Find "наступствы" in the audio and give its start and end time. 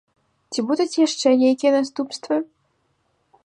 1.77-2.35